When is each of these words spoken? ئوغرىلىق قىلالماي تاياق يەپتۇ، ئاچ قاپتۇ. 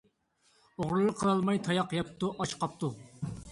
ئوغرىلىق 0.79 1.19
قىلالماي 1.19 1.61
تاياق 1.69 1.95
يەپتۇ، 1.99 2.33
ئاچ 2.41 2.59
قاپتۇ. 2.65 2.93